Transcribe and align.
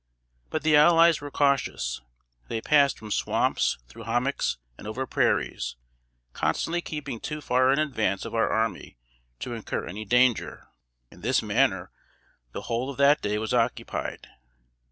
But 0.49 0.63
the 0.63 0.75
allies 0.75 1.21
were 1.21 1.29
cautious; 1.29 2.01
they 2.47 2.59
passed 2.59 2.97
from 2.97 3.11
swamps, 3.11 3.77
through 3.87 4.05
hommocks, 4.05 4.57
and 4.75 4.87
over 4.87 5.05
prairies, 5.05 5.75
constantly 6.33 6.81
keeping 6.81 7.19
too 7.19 7.39
far 7.39 7.71
in 7.71 7.77
advance 7.77 8.25
of 8.25 8.33
our 8.33 8.49
army 8.49 8.97
to 9.41 9.53
incur 9.53 9.85
any 9.85 10.05
danger. 10.05 10.69
In 11.11 11.21
this 11.21 11.43
manner 11.43 11.91
the 12.51 12.63
whole 12.63 12.89
of 12.89 12.97
that 12.97 13.21
day 13.21 13.37
was 13.37 13.53
occupied. 13.53 14.27